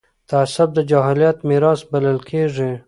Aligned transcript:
تعصب 0.29 0.69
د 0.73 0.79
جاهلیت 0.91 1.37
میراث 1.49 1.81
بلل 1.91 2.19
کېږي 2.29 2.71